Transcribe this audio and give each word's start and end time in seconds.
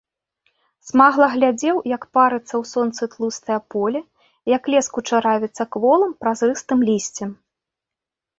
Смагла 0.91 1.25
глядзеў, 1.33 1.75
як 1.97 2.07
парыцца 2.17 2.49
ў 2.49 2.63
сонцы 2.71 3.03
тлустае 3.13 3.59
поле, 3.75 4.01
як 4.55 4.63
лес 4.75 4.91
кучаравіцца 4.97 5.63
кволым, 5.77 6.17
празрыстым 6.27 6.79
лісцем. 6.91 7.29